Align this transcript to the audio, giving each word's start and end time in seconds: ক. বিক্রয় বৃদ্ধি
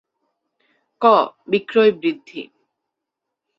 ক. 1.01 1.05
বিক্রয় 1.47 1.91
বৃদ্ধি 1.91 2.41